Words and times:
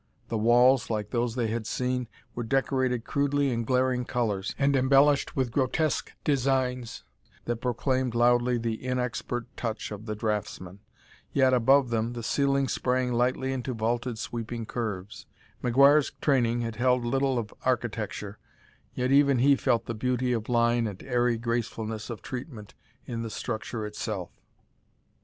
The 0.29 0.37
walls, 0.39 0.89
like 0.89 1.11
those 1.11 1.35
they 1.35 1.49
had 1.49 1.67
seen, 1.67 2.07
were 2.33 2.41
decorated 2.41 3.03
crudely 3.05 3.51
in 3.51 3.63
glaring 3.65 4.03
colors, 4.03 4.55
and 4.57 4.75
embellished 4.75 5.35
with 5.35 5.51
grotesque 5.51 6.11
designs 6.23 7.03
that 7.45 7.57
proclaimed 7.61 8.15
loudly 8.15 8.57
the 8.57 8.75
inexpert 8.83 9.45
touch 9.55 9.91
of 9.91 10.07
the 10.07 10.15
draughtsman. 10.15 10.79
Yet, 11.33 11.53
above 11.53 11.91
them, 11.91 12.13
the 12.13 12.23
ceiling 12.23 12.67
sprang 12.67 13.13
lightly 13.13 13.53
into 13.53 13.75
vaulted, 13.75 14.17
sweeping 14.17 14.65
curves. 14.65 15.27
McGuire's 15.63 16.11
training 16.19 16.61
had 16.61 16.77
held 16.77 17.05
little 17.05 17.37
of 17.37 17.53
architecture, 17.63 18.39
yet 18.95 19.11
even 19.11 19.37
he 19.37 19.55
felt 19.55 19.85
the 19.85 19.93
beauty 19.93 20.33
of 20.33 20.49
line 20.49 20.87
and 20.87 21.03
airy 21.03 21.37
gracefulness 21.37 22.09
of 22.09 22.23
treatment 22.23 22.73
in 23.05 23.21
the 23.21 23.29
structure 23.29 23.85
itself. 23.85 24.31